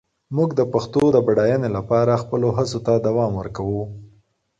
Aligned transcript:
موږ 0.35 0.49
د 0.59 0.61
پښتو 0.73 1.01
د 1.15 1.17
بډاینې 1.27 1.69
لپاره 1.77 2.21
خپلو 2.23 2.47
هڅو 2.57 2.79
ته 2.85 2.93
دوام 3.07 3.31
ورکوو. 3.39 3.83